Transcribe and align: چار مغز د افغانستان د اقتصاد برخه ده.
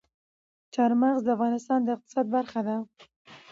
چار 0.73 0.91
مغز 1.01 1.21
د 1.23 1.29
افغانستان 1.35 1.79
د 1.83 1.87
اقتصاد 1.95 2.25
برخه 2.35 2.59
ده. 2.67 2.75